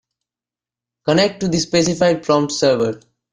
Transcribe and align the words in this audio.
Connect 1.05 1.41
to 1.41 1.47
the 1.47 1.59
specified 1.59 2.23
prompt 2.23 2.53
server. 2.53 3.01